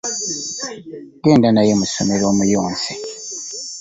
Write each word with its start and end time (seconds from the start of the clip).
Genda 1.23 1.49
naye 1.53 1.71
mu 1.79 1.85
ssomero 1.89 2.23
omuyonse. 2.31 2.91